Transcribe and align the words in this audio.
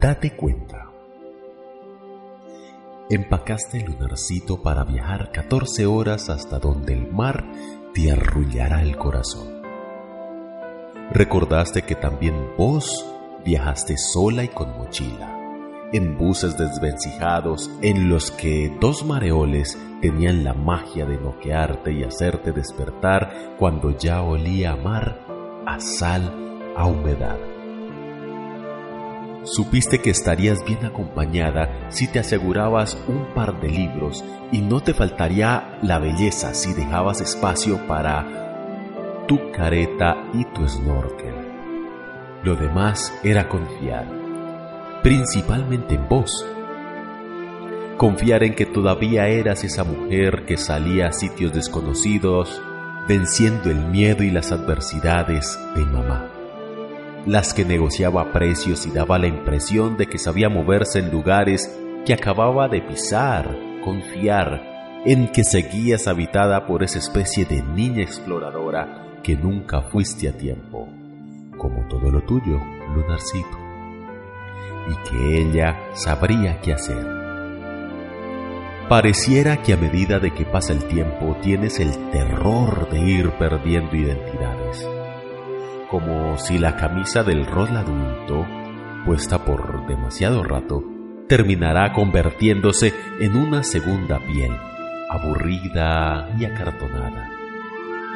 Date 0.00 0.36
cuenta. 0.36 0.92
Empacaste 3.10 3.78
el 3.78 3.86
lunarcito 3.86 4.62
para 4.62 4.84
viajar 4.84 5.32
14 5.32 5.86
horas 5.86 6.30
hasta 6.30 6.60
donde 6.60 6.92
el 6.92 7.10
mar 7.10 7.44
te 7.94 8.12
arrullará 8.12 8.82
el 8.82 8.96
corazón. 8.96 9.60
Recordaste 11.10 11.82
que 11.82 11.96
también 11.96 12.52
vos 12.56 13.04
viajaste 13.44 13.96
sola 13.96 14.44
y 14.44 14.48
con 14.48 14.78
mochila, 14.78 15.36
en 15.92 16.16
buses 16.16 16.56
desvencijados 16.56 17.68
en 17.82 18.08
los 18.08 18.30
que 18.30 18.72
dos 18.80 19.04
mareoles 19.04 19.76
tenían 20.00 20.44
la 20.44 20.54
magia 20.54 21.06
de 21.06 21.18
noquearte 21.18 21.92
y 21.92 22.04
hacerte 22.04 22.52
despertar 22.52 23.56
cuando 23.58 23.98
ya 23.98 24.22
olía 24.22 24.74
a 24.74 24.76
mar, 24.76 25.18
a 25.66 25.80
sal, 25.80 26.72
a 26.76 26.86
humedad. 26.86 27.57
Supiste 29.50 30.00
que 30.00 30.10
estarías 30.10 30.62
bien 30.62 30.84
acompañada 30.84 31.88
si 31.88 32.06
te 32.06 32.18
asegurabas 32.18 32.98
un 33.08 33.32
par 33.34 33.58
de 33.60 33.70
libros 33.70 34.22
y 34.52 34.60
no 34.60 34.82
te 34.82 34.92
faltaría 34.92 35.78
la 35.82 35.98
belleza 35.98 36.52
si 36.52 36.74
dejabas 36.74 37.22
espacio 37.22 37.86
para 37.86 39.24
tu 39.26 39.50
careta 39.50 40.18
y 40.34 40.44
tu 40.52 40.68
snorkel. 40.68 41.34
Lo 42.42 42.56
demás 42.56 43.10
era 43.24 43.48
confiar, 43.48 44.06
principalmente 45.02 45.94
en 45.94 46.06
vos. 46.08 46.44
Confiar 47.96 48.44
en 48.44 48.54
que 48.54 48.66
todavía 48.66 49.28
eras 49.28 49.64
esa 49.64 49.82
mujer 49.82 50.44
que 50.44 50.58
salía 50.58 51.06
a 51.08 51.12
sitios 51.12 51.54
desconocidos, 51.54 52.60
venciendo 53.08 53.70
el 53.70 53.86
miedo 53.86 54.22
y 54.24 54.30
las 54.30 54.52
adversidades 54.52 55.58
de 55.74 55.86
mamá 55.86 56.27
las 57.28 57.52
que 57.52 57.66
negociaba 57.66 58.32
precios 58.32 58.86
y 58.86 58.90
daba 58.90 59.18
la 59.18 59.26
impresión 59.26 59.98
de 59.98 60.06
que 60.06 60.16
sabía 60.16 60.48
moverse 60.48 60.98
en 60.98 61.10
lugares 61.10 61.78
que 62.06 62.14
acababa 62.14 62.68
de 62.68 62.80
pisar, 62.80 63.54
confiar 63.84 65.02
en 65.04 65.28
que 65.28 65.44
seguías 65.44 66.08
habitada 66.08 66.66
por 66.66 66.82
esa 66.82 66.98
especie 66.98 67.44
de 67.44 67.62
niña 67.62 68.02
exploradora 68.02 69.20
que 69.22 69.36
nunca 69.36 69.82
fuiste 69.82 70.26
a 70.26 70.38
tiempo, 70.38 70.88
como 71.58 71.86
todo 71.88 72.10
lo 72.10 72.22
tuyo, 72.22 72.62
Lunarcito, 72.94 73.58
y 74.88 75.10
que 75.10 75.42
ella 75.42 75.78
sabría 75.92 76.62
qué 76.62 76.72
hacer. 76.72 77.06
Pareciera 78.88 79.62
que 79.62 79.74
a 79.74 79.76
medida 79.76 80.18
de 80.18 80.32
que 80.32 80.46
pasa 80.46 80.72
el 80.72 80.82
tiempo 80.84 81.36
tienes 81.42 81.78
el 81.78 81.92
terror 82.10 82.88
de 82.88 83.00
ir 83.00 83.30
perdiendo 83.32 83.94
identidades 83.94 84.88
como 85.90 86.36
si 86.38 86.58
la 86.58 86.76
camisa 86.76 87.22
del 87.22 87.46
rol 87.46 87.76
adulto, 87.76 88.46
puesta 89.04 89.44
por 89.44 89.86
demasiado 89.86 90.42
rato, 90.42 90.84
terminará 91.28 91.92
convirtiéndose 91.92 92.94
en 93.20 93.36
una 93.36 93.62
segunda 93.62 94.18
piel, 94.18 94.52
aburrida 95.08 96.34
y 96.38 96.44
acartonada, 96.44 97.30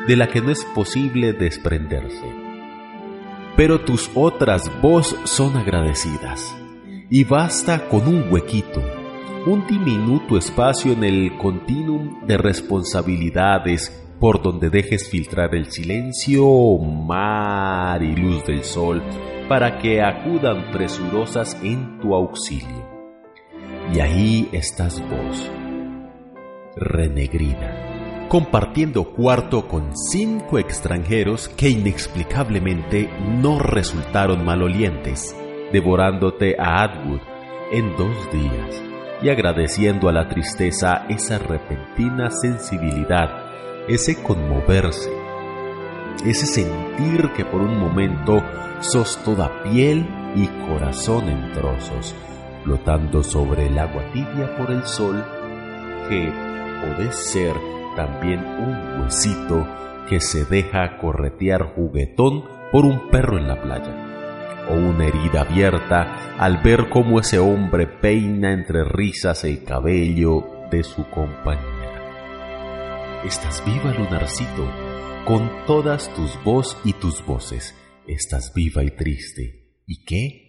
de 0.07 0.17
la 0.17 0.29
que 0.29 0.41
no 0.41 0.51
es 0.51 0.65
posible 0.65 1.33
desprenderse. 1.33 2.27
Pero 3.57 3.81
tus 3.81 4.11
otras 4.15 4.71
vos 4.81 5.17
son 5.25 5.57
agradecidas, 5.57 6.55
y 7.11 7.25
basta 7.25 7.89
con 7.89 8.07
un 8.07 8.31
huequito, 8.31 8.83
un 9.47 9.67
diminuto 9.67 10.37
espacio 10.37 10.93
en 10.93 11.05
el 11.05 11.37
continuum 11.37 12.27
de 12.27 12.39
responsabilidades 12.39 14.02
por 14.23 14.41
donde 14.41 14.71
dejes 14.71 15.11
filtrar 15.11 15.53
el 15.53 15.73
silencio, 15.73 16.79
mar 16.79 18.01
y 18.05 18.15
luz 18.15 18.47
del 18.47 18.63
sol, 18.63 19.03
para 19.49 19.81
que 19.81 20.01
acudan 20.01 20.71
presurosas 20.71 21.59
en 21.65 21.99
tu 21.99 22.15
auxilio. 22.15 22.89
Y 23.93 23.99
ahí 23.99 24.49
estás 24.53 25.03
vos, 25.11 25.51
renegrida, 26.77 28.29
compartiendo 28.29 29.13
cuarto 29.13 29.67
con 29.67 29.91
cinco 29.97 30.61
extranjeros 30.61 31.49
que 31.49 31.71
inexplicablemente 31.71 33.11
no 33.41 33.59
resultaron 33.59 34.45
malolientes, 34.45 35.35
devorándote 35.73 36.55
a 36.61 36.85
Atwood 36.85 37.23
en 37.73 37.97
dos 37.97 38.15
días 38.31 38.92
y 39.23 39.31
agradeciendo 39.31 40.09
a 40.09 40.13
la 40.13 40.29
tristeza 40.29 41.07
esa 41.09 41.39
repentina 41.39 42.31
sensibilidad 42.31 43.53
ese 43.89 44.23
conmoverse, 44.23 45.11
ese 46.25 46.47
sentir 46.47 47.31
que 47.37 47.45
por 47.45 47.61
un 47.61 47.79
momento 47.79 48.43
sos 48.81 49.19
toda 49.25 49.63
piel 49.65 50.07
y 50.37 50.47
corazón 50.69 51.29
en 51.29 51.53
trozos, 51.53 52.15
flotando 52.65 53.23
sobre 53.23 53.67
el 53.67 53.79
agua 53.79 54.05
tibia 54.13 54.57
por 54.57 54.71
el 54.71 54.85
sol, 54.85 55.25
que 56.09 56.33
podés 56.81 57.17
ser 57.17 57.55
también 57.97 58.45
un 58.45 59.03
huesito 59.03 59.67
que 60.09 60.21
se 60.21 60.45
deja 60.45 60.99
corretear 60.99 61.75
juguetón 61.75 62.45
por 62.71 62.85
un 62.85 63.11
perro 63.11 63.39
en 63.39 63.49
la 63.49 63.61
playa, 63.61 64.12
o 64.69 64.75
una 64.75 65.07
herida 65.07 65.43
abierta 65.43 66.37
al 66.39 66.59
ver 66.59 66.89
cómo 66.89 67.21
ese 67.21 67.39
hombre 67.39 67.87
peina 67.87 68.53
entre 68.53 68.85
risas 68.85 69.45
el 69.45 69.65
cabello 69.65 70.45
de 70.71 70.83
su 70.83 71.09
compañero. 71.11 71.73
Estás 73.25 73.65
viva, 73.65 73.93
lunarcito, 73.93 74.69
con 75.25 75.51
todas 75.67 76.13
tus 76.15 76.43
voz 76.43 76.77
y 76.85 76.95
tus 76.95 77.25
voces. 77.25 77.75
Estás 78.07 78.53
viva 78.55 78.83
y 78.83 78.91
triste. 78.91 79.77
¿Y 79.87 80.05
qué? 80.05 80.42